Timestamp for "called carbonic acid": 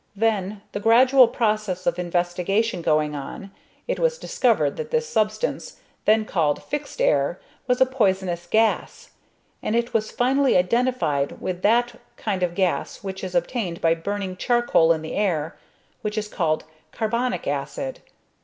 16.27-17.99